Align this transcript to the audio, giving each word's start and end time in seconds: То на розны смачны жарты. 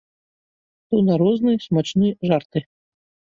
То 0.95 1.01
на 1.09 1.17
розны 1.23 1.53
смачны 1.67 2.09
жарты. 2.31 2.59